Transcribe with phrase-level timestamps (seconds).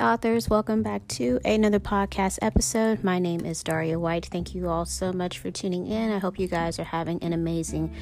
[0.00, 0.48] authors.
[0.48, 3.04] Welcome back to another podcast episode.
[3.04, 4.24] My name is Daria White.
[4.26, 6.10] Thank you all so much for tuning in.
[6.10, 7.94] I hope you guys are having an amazing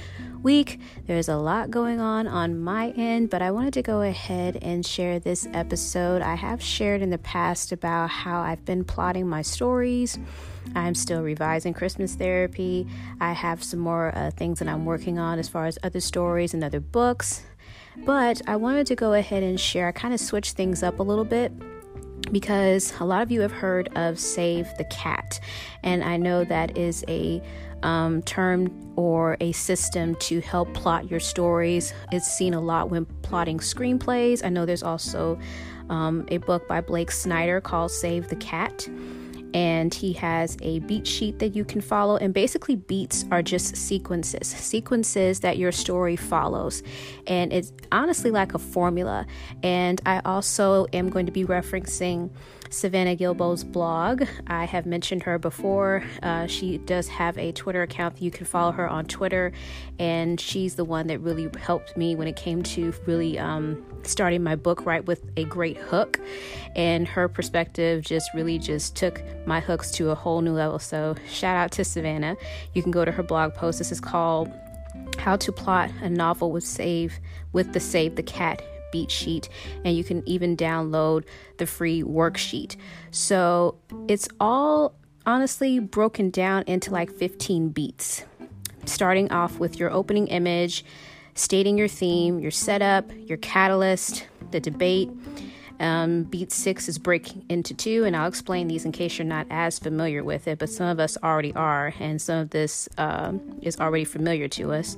[0.42, 0.80] week.
[1.06, 4.86] There's a lot going on on my end, but I wanted to go ahead and
[4.86, 6.22] share this episode.
[6.22, 10.18] I have shared in the past about how I've been plotting my stories.
[10.76, 12.86] I'm still revising Christmas therapy.
[13.20, 16.54] I have some more uh, things that I'm working on as far as other stories
[16.54, 17.44] and other books.
[17.96, 21.02] But I wanted to go ahead and share, I kind of switched things up a
[21.02, 21.52] little bit
[22.32, 25.40] because a lot of you have heard of Save the Cat.
[25.82, 27.42] And I know that is a
[27.82, 31.92] um, term or a system to help plot your stories.
[32.12, 34.44] It's seen a lot when plotting screenplays.
[34.44, 35.38] I know there's also
[35.88, 38.88] um, a book by Blake Snyder called Save the Cat
[39.54, 42.16] and he has a beat sheet that you can follow.
[42.16, 46.82] And basically, beats are just sequences, sequences that your story follows.
[47.26, 49.26] And it's honestly like a formula.
[49.62, 52.30] And I also am going to be referencing
[52.70, 54.24] Savannah Gilbo's blog.
[54.46, 56.04] I have mentioned her before.
[56.22, 58.20] Uh, she does have a Twitter account.
[58.20, 59.52] You can follow her on Twitter,
[59.98, 64.42] and she's the one that really helped me when it came to really um, starting
[64.42, 66.20] my book right with a great hook.
[66.76, 70.78] And her perspective just really just took my hooks to a whole new level.
[70.78, 72.36] So shout out to Savannah.
[72.74, 73.78] You can go to her blog post.
[73.78, 74.52] This is called
[75.18, 77.18] how to plot a novel with save
[77.52, 79.48] with the save the cat beat sheet
[79.84, 81.24] and you can even download
[81.58, 82.76] the free worksheet.
[83.10, 83.76] So
[84.06, 84.94] it's all
[85.26, 88.24] honestly broken down into like 15 beats.
[88.86, 90.84] Starting off with your opening image,
[91.34, 95.10] stating your theme, your setup, your catalyst, the debate.
[95.80, 99.46] Um, beat six is break into two, and I'll explain these in case you're not
[99.50, 103.32] as familiar with it, but some of us already are, and some of this uh,
[103.62, 104.96] is already familiar to us.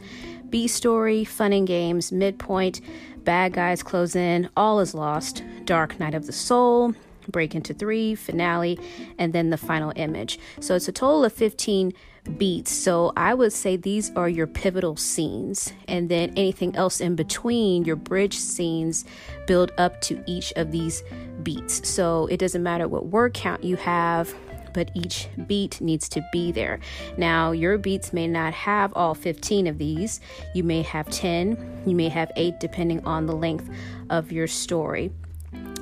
[0.48, 2.80] B story, fun and games, midpoint,
[3.24, 6.94] bad guys close in, all is lost, dark night of the soul,
[7.28, 8.78] break into three, finale,
[9.18, 10.38] and then the final image.
[10.60, 11.92] So it's a total of 15
[12.38, 12.72] beats.
[12.72, 15.72] So I would say these are your pivotal scenes.
[15.88, 19.04] And then anything else in between, your bridge scenes,
[19.46, 21.02] build up to each of these
[21.42, 21.88] beats.
[21.88, 24.34] So it doesn't matter what word count you have,
[24.72, 26.78] but each beat needs to be there.
[27.16, 30.20] Now, your beats may not have all 15 of these.
[30.54, 33.68] You may have 10, you may have 8, depending on the length
[34.10, 35.10] of your story.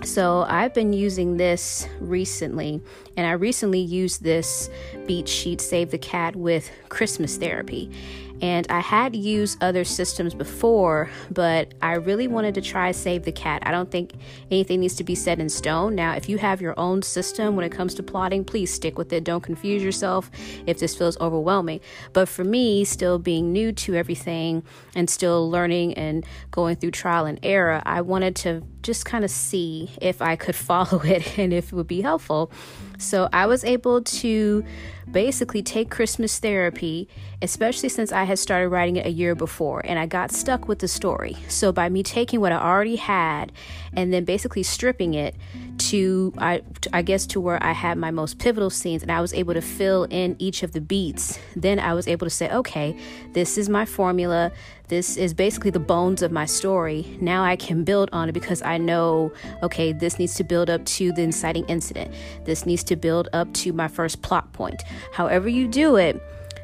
[0.05, 2.81] So, I've been using this recently,
[3.17, 4.71] and I recently used this
[5.07, 7.91] beat sheet Save the Cat with Christmas therapy.
[8.41, 13.33] And I had used other systems before, but I really wanted to try Save the
[13.33, 13.63] Cat.
[13.67, 14.13] I don't think
[14.51, 15.95] anything needs to be set in stone.
[15.95, 19.13] Now, if you have your own system when it comes to plotting, please stick with
[19.13, 19.25] it.
[19.25, 20.31] Don't confuse yourself
[20.67, 21.81] if this feels overwhelming.
[22.13, 24.63] But for me, still being new to everything
[24.95, 29.31] and still learning and going through trial and error, I wanted to just kind of
[29.31, 32.51] see if I could follow it and if it would be helpful.
[32.99, 34.65] So I was able to
[35.11, 37.09] basically take Christmas therapy,
[37.41, 40.81] especially since I had started writing it a year before and I got stuck with
[40.81, 41.37] the story.
[41.49, 43.53] So by me taking what I already had
[43.95, 45.35] and then basically stripping it
[45.79, 49.33] to I I guess to where I had my most pivotal scenes and I was
[49.33, 52.99] able to fill in each of the beats, then I was able to say, okay,
[53.33, 54.51] this is my formula.
[54.89, 57.19] This is basically the bones of my story.
[57.21, 59.33] Now I can build on it because I know,
[59.63, 62.15] okay, this needs to build up to the inciting incident.
[62.45, 64.83] This needs to build up to my first plot point.
[65.13, 66.23] However, you do it,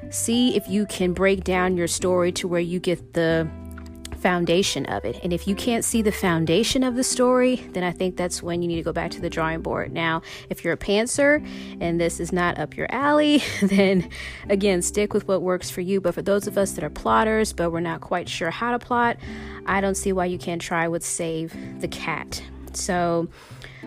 [0.09, 3.49] see if you can break down your story to where you get the
[4.25, 5.21] foundation of it.
[5.23, 8.63] And if you can't see the foundation of the story, then I think that's when
[8.63, 9.93] you need to go back to the drawing board.
[9.93, 11.47] Now, if you're a pantser
[11.79, 14.09] and this is not up your alley, then
[14.49, 16.01] again, stick with what works for you.
[16.01, 18.79] But for those of us that are plotters, but we're not quite sure how to
[18.79, 19.19] plot,
[19.67, 22.43] I don't see why you can't try with Save the Cat.
[22.73, 23.29] So,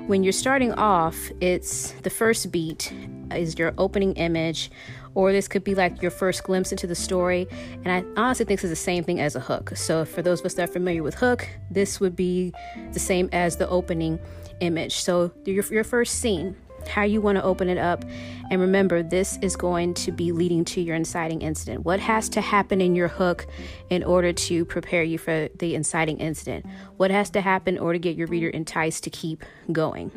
[0.06, 2.94] when you're starting off, it's the first beat
[3.32, 4.70] is your opening image
[5.18, 7.48] or this could be like your first glimpse into the story.
[7.84, 9.76] And I honestly think it's the same thing as a hook.
[9.76, 12.54] So, for those of us that are familiar with hook, this would be
[12.94, 14.20] the same as the opening
[14.60, 14.94] image.
[14.98, 16.56] So, your, your first scene,
[16.88, 18.06] how you want to open it up.
[18.52, 21.84] And remember, this is going to be leading to your inciting incident.
[21.84, 23.48] What has to happen in your hook
[23.90, 26.68] in order to prepare you for the inciting incident?
[26.98, 30.12] What has to happen in order to get your reader enticed to keep going?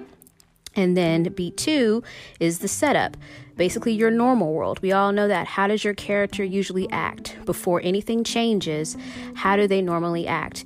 [0.77, 2.05] And then B2
[2.39, 3.17] is the setup,
[3.57, 4.81] basically your normal world.
[4.81, 5.47] We all know that.
[5.47, 7.37] How does your character usually act?
[7.45, 8.97] Before anything changes,
[9.35, 10.65] how do they normally act?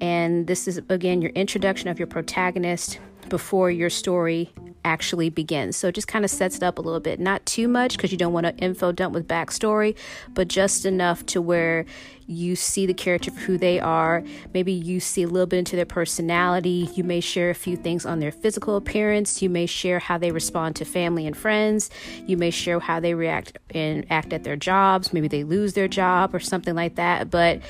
[0.00, 2.98] And this is, again, your introduction of your protagonist
[3.28, 4.52] before your story
[4.86, 5.76] actually begins.
[5.76, 7.18] So it just kind of sets it up a little bit.
[7.18, 9.96] Not too much because you don't want to info dump with backstory,
[10.32, 11.84] but just enough to where
[12.28, 14.22] you see the character for who they are.
[14.54, 16.88] Maybe you see a little bit into their personality.
[16.94, 19.42] You may share a few things on their physical appearance.
[19.42, 21.90] You may share how they respond to family and friends.
[22.26, 25.12] You may share how they react and act at their jobs.
[25.12, 27.30] Maybe they lose their job or something like that.
[27.30, 27.60] But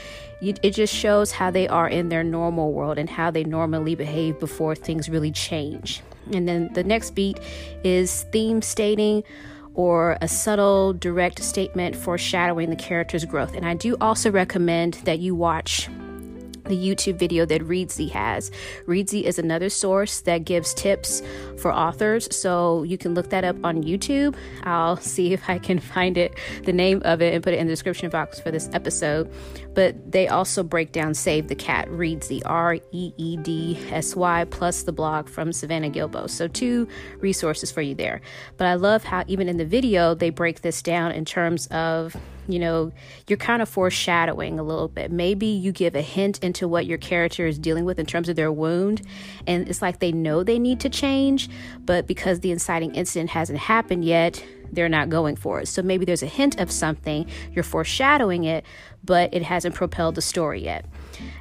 [0.40, 4.38] it just shows how they are in their normal world and how they normally behave
[4.38, 6.02] before things really change.
[6.32, 7.38] And then the next beat
[7.84, 9.23] is theme stating
[9.75, 13.55] or a subtle, direct statement foreshadowing the character's growth.
[13.55, 15.88] And I do also recommend that you watch
[16.68, 18.50] the YouTube video that Reedsy has.
[18.86, 21.22] Reedsy is another source that gives tips
[21.58, 24.34] for authors, so you can look that up on YouTube.
[24.64, 26.34] I'll see if I can find it,
[26.64, 29.30] the name of it, and put it in the description box for this episode.
[29.74, 34.44] But they also break down Save the Cat, Reedsy, R E E D S Y,
[34.46, 36.28] plus the blog from Savannah Gilbo.
[36.30, 38.20] So, two resources for you there.
[38.56, 42.16] But I love how, even in the video, they break this down in terms of
[42.48, 42.93] you know,
[43.26, 45.10] you're kind of foreshadowing a little bit.
[45.10, 48.37] Maybe you give a hint into what your character is dealing with in terms of
[48.37, 49.02] their wound,
[49.46, 51.48] and it's like they know they need to change,
[51.84, 55.69] but because the inciting incident hasn't happened yet, they're not going for it.
[55.69, 58.64] So maybe there's a hint of something, you're foreshadowing it,
[59.04, 60.84] but it hasn't propelled the story yet.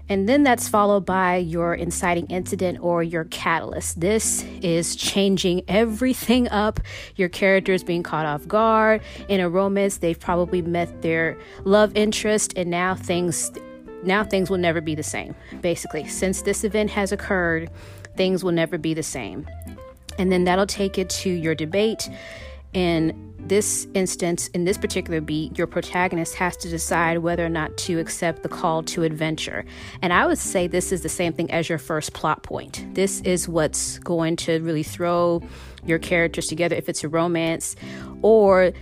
[0.09, 3.99] And then that's followed by your inciting incident or your catalyst.
[3.99, 6.79] This is changing everything up.
[7.15, 9.01] Your character is being caught off guard.
[9.29, 13.51] In a romance, they've probably met their love interest, and now things
[14.03, 15.33] now things will never be the same.
[15.61, 17.71] Basically, since this event has occurred,
[18.15, 19.47] things will never be the same.
[20.19, 22.09] And then that'll take it to your debate
[22.75, 27.77] in this instance, in this particular beat, your protagonist has to decide whether or not
[27.77, 29.65] to accept the call to adventure.
[30.01, 32.85] And I would say this is the same thing as your first plot point.
[32.95, 35.41] This is what's going to really throw
[35.85, 37.75] your characters together if it's a romance,
[38.23, 38.73] or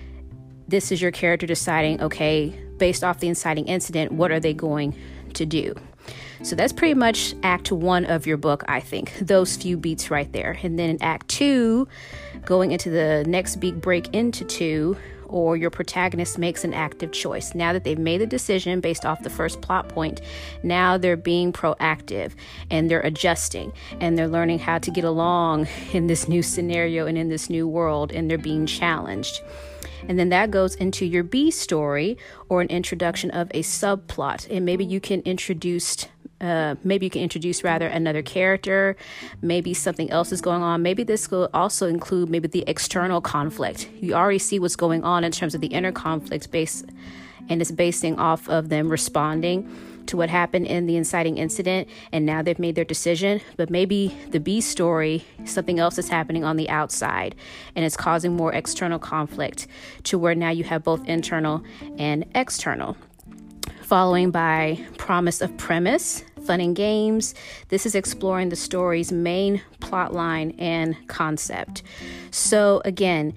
[0.68, 4.96] this is your character deciding, okay, based off the inciting incident, what are they going
[5.34, 5.76] to do?
[6.44, 9.14] So that's pretty much act one of your book, I think.
[9.22, 10.60] Those few beats right there.
[10.62, 11.88] And then in act two,
[12.46, 14.98] going into the next beat break into two,
[15.34, 17.56] or your protagonist makes an active choice.
[17.56, 20.22] Now that they've made a decision based off the first plot point,
[20.62, 22.34] now they're being proactive
[22.70, 27.18] and they're adjusting and they're learning how to get along in this new scenario and
[27.18, 29.42] in this new world and they're being challenged.
[30.08, 32.18] And then that goes into your B story
[32.50, 34.48] or an introduction of a subplot.
[34.52, 36.08] And maybe you can introduce
[36.44, 38.98] uh, maybe you can introduce rather another character.
[39.42, 40.82] Maybe something else is going on.
[40.82, 43.90] Maybe this will also include maybe the external conflict.
[44.02, 46.84] You already see what's going on in terms of the inner conflict base,
[47.48, 49.74] and it's basing off of them responding
[50.08, 54.14] to what happened in the inciting incident and now they've made their decision but maybe
[54.32, 57.34] the b story something else is happening on the outside
[57.74, 59.66] and it's causing more external conflict
[60.04, 61.64] to where now you have both internal
[61.98, 62.98] and external
[63.82, 67.34] following by promise of premise fun and games.
[67.70, 71.84] This is exploring the story's main plot line and concept.
[72.32, 73.34] So, again,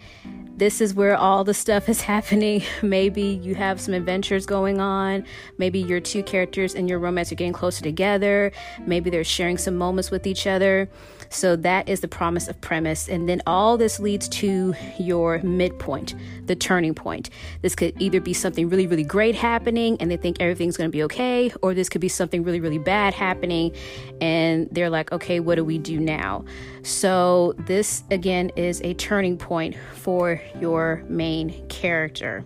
[0.56, 2.62] this is where all the stuff is happening.
[2.82, 5.24] Maybe you have some adventures going on.
[5.58, 8.52] Maybe your two characters in your romance are getting closer together.
[8.86, 10.88] Maybe they're sharing some moments with each other.
[11.28, 13.08] So that is the promise of premise.
[13.08, 16.14] And then all this leads to your midpoint,
[16.46, 17.30] the turning point.
[17.62, 20.92] This could either be something really, really great happening and they think everything's going to
[20.92, 23.72] be okay, or this could be something really, really bad happening
[24.20, 26.44] and they're like, okay, what do we do now?
[26.82, 32.44] So this again is a turning point for your main character.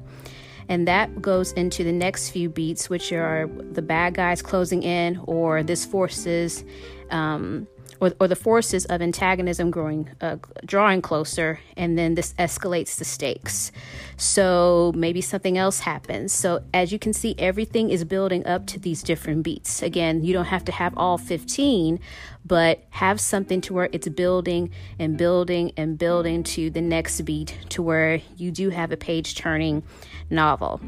[0.68, 5.20] And that goes into the next few beats, which are the bad guys closing in,
[5.24, 6.64] or this forces
[7.10, 7.66] um,
[8.00, 13.04] or, or the forces of antagonism growing, uh, drawing closer, and then this escalates the
[13.04, 13.70] stakes.
[14.16, 16.32] So maybe something else happens.
[16.32, 19.82] So as you can see, everything is building up to these different beats.
[19.82, 22.00] Again, you don't have to have all 15,
[22.44, 27.56] but have something to where it's building and building and building to the next beat
[27.68, 29.82] to where you do have a page turning
[30.30, 30.80] novel.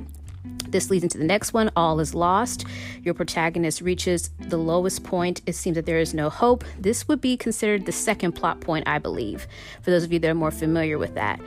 [0.44, 2.64] This leads into the next one All is Lost.
[3.02, 5.42] Your protagonist reaches the lowest point.
[5.46, 6.64] It seems that there is no hope.
[6.78, 9.46] This would be considered the second plot point, I believe,
[9.82, 11.40] for those of you that are more familiar with that.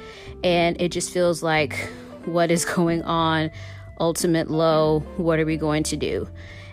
[0.43, 1.75] And it just feels like
[2.25, 3.51] what is going on?
[3.99, 4.99] Ultimate low.
[5.17, 6.27] What are we going to do?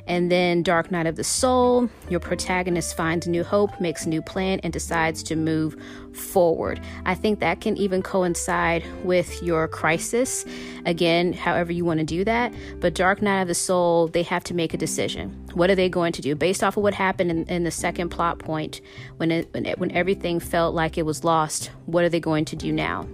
[0.06, 4.21] And then Dark Night of the Soul, your protagonist finds new hope, makes a new
[4.21, 5.76] plan, and decides to move
[6.12, 6.80] forward.
[7.06, 10.44] I think that can even coincide with your crisis.
[10.85, 12.52] Again, however you want to do that.
[12.80, 15.30] But Dark Night of the Soul, they have to make a decision.
[15.54, 18.09] What are they going to do based off of what happened in, in the second
[18.09, 18.80] plot point
[19.18, 21.71] when it, when, it, when everything felt like it was lost?
[21.87, 23.06] What are they going to do now?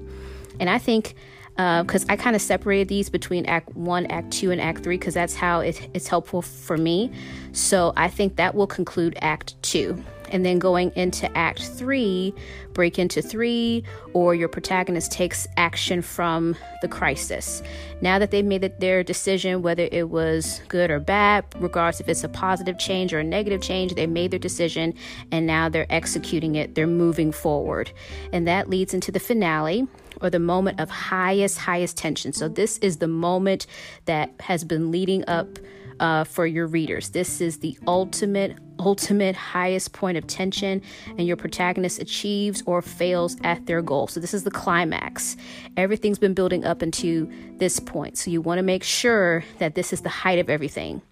[0.59, 1.15] And I think
[1.59, 4.97] because uh, I kind of separated these between Act One, Act Two, and Act Three
[4.97, 7.11] because that's how it, it's helpful for me.
[7.51, 10.01] So I think that will conclude Act Two.
[10.31, 12.33] And then going into Act Three,
[12.79, 13.83] break into three,
[14.13, 17.61] or your protagonist takes action from the crisis.
[18.01, 22.23] Now that they've made their decision, whether it was good or bad, regardless if it's
[22.23, 24.95] a positive change or a negative change, they made their decision
[25.33, 27.91] and now they're executing it, they're moving forward.
[28.33, 29.89] And that leads into the finale
[30.21, 32.33] or the moment of highest, highest tension.
[32.33, 33.67] So, this is the moment
[34.05, 35.59] that has been leading up
[35.99, 37.11] uh, for your readers.
[37.11, 43.37] This is the ultimate, ultimate highest point of tension, and your protagonist achieves or fails
[43.45, 44.07] at their goal.
[44.07, 45.37] So, this is the climax.
[45.77, 48.19] Everything's been building up into this point.
[48.19, 51.03] So, you want to make sure that this is the height of everything.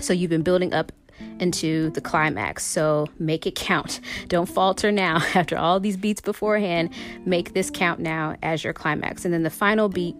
[0.00, 0.92] So, you've been building up
[1.40, 2.64] into the climax.
[2.64, 4.00] So make it count.
[4.28, 5.16] Don't falter now.
[5.34, 6.90] After all these beats beforehand,
[7.24, 9.24] make this count now as your climax.
[9.24, 10.16] And then the final beat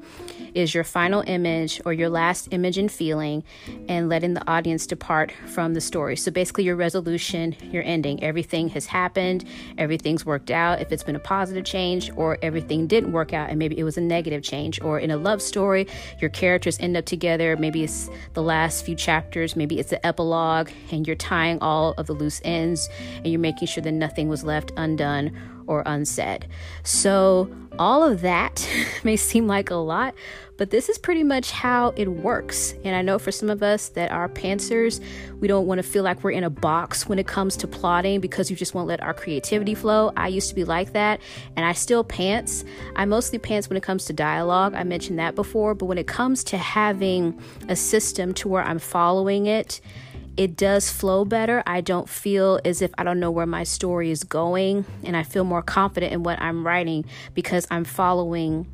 [0.57, 3.45] is your final image or your last image and feeling,
[3.89, 6.17] and letting the audience depart from the story.
[6.17, 8.23] So basically, your resolution, your ending.
[8.23, 9.45] Everything has happened,
[9.77, 10.81] everything's worked out.
[10.81, 13.99] If it's been a positive change, or everything didn't work out and maybe it was
[13.99, 15.87] a negative change, or in a love story,
[16.21, 17.57] your characters end up together.
[17.59, 22.07] Maybe it's the last few chapters, maybe it's the epilogue, and you're tying all of
[22.07, 26.47] the loose ends and you're making sure that nothing was left undone or unsaid.
[26.83, 28.67] So, all of that
[29.05, 30.15] may seem like a lot,
[30.57, 32.75] but this is pretty much how it works.
[32.85, 35.03] And I know for some of us that are pantsers,
[35.41, 38.21] we don't want to feel like we're in a box when it comes to plotting
[38.21, 40.13] because you just won't let our creativity flow.
[40.17, 41.21] I used to be like that,
[41.55, 42.65] and I still pants.
[42.95, 44.75] I mostly pants when it comes to dialogue.
[44.75, 47.39] I mentioned that before, but when it comes to having
[47.69, 49.81] a system to where I'm following it,
[50.37, 51.63] it does flow better.
[51.67, 55.23] I don't feel as if I don't know where my story is going, and I
[55.23, 58.67] feel more confident in what I'm writing because I'm following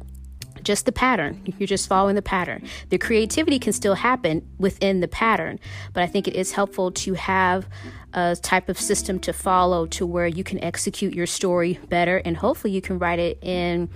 [0.63, 1.43] just the pattern.
[1.59, 2.67] You're just following the pattern.
[2.91, 5.59] The creativity can still happen within the pattern,
[5.93, 7.69] but I think it is helpful to have
[8.15, 12.37] a type of system to follow to where you can execute your story better and
[12.37, 13.89] hopefully you can write it in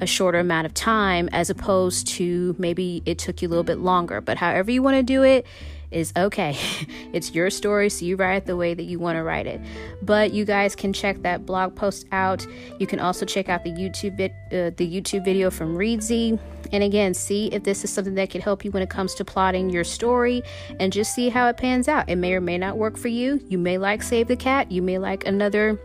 [0.00, 3.78] a shorter amount of time as opposed to maybe it took you a little bit
[3.78, 4.20] longer.
[4.20, 5.46] But however you want to do it,
[5.90, 6.56] is okay.
[7.12, 9.60] it's your story, so you write it the way that you want to write it.
[10.02, 12.46] But you guys can check that blog post out.
[12.78, 16.38] You can also check out the YouTube uh, the YouTube video from Reedsy.
[16.72, 19.24] And again, see if this is something that could help you when it comes to
[19.24, 20.42] plotting your story
[20.80, 22.08] and just see how it pans out.
[22.08, 23.40] It may or may not work for you.
[23.56, 25.80] You may like Save the Cat, you may like another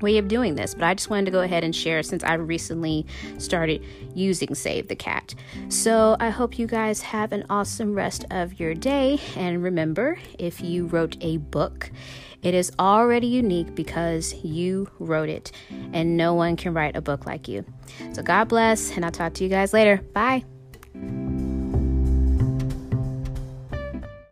[0.00, 2.34] way of doing this, but I just wanted to go ahead and share since I
[2.34, 3.06] recently
[3.38, 5.32] started using Save the Cat.
[5.68, 9.20] So I hope you guys have an awesome rest of your day.
[9.36, 11.92] And remember, if you wrote a book,
[12.42, 15.52] it is already unique because you wrote it,
[15.92, 17.64] and no one can write a book like you.
[18.14, 19.98] So God bless, and I'll talk to you guys later.
[20.12, 20.44] Bye.